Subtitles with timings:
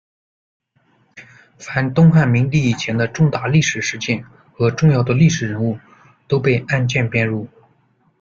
[1.59, 5.77] 凡东汉明帝以前的重大历史事件和重要的历史人物，
[6.27, 7.47] 都被按鉴编入。